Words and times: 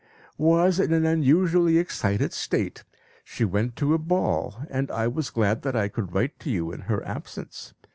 "...¬Ýwas 0.39 0.83
in 0.83 0.93
an 0.93 1.05
unusually 1.05 1.77
excited 1.77 2.33
state. 2.33 2.83
She 3.23 3.45
went 3.45 3.75
to 3.75 3.93
a 3.93 3.99
ball, 3.99 4.63
and 4.71 4.89
I 4.89 5.07
was 5.07 5.29
glad 5.29 5.61
that 5.61 5.75
I 5.75 5.89
could 5.89 6.11
write 6.11 6.39
to 6.39 6.49
you 6.49 6.71
in 6.71 6.81
her 6.89 7.05
absence. 7.07 7.75